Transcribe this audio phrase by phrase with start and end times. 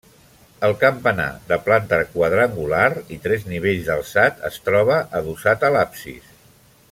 [0.67, 6.35] El campanar, de planta quadrangular i tres nivells d'alçat, es troba adossat a l'absis.